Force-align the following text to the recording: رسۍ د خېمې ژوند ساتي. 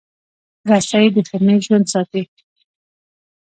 رسۍ 0.69 1.05
د 1.15 1.17
خېمې 1.27 1.55
ژوند 1.65 1.85
ساتي. 1.93 2.23